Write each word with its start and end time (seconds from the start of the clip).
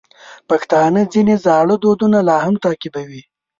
پښتانه 0.49 1.01
ځینې 1.13 1.35
زاړه 1.45 1.75
دودونه 1.83 2.19
لا 2.27 2.37
هم 2.45 2.55
تعقیبوي. 2.63 3.21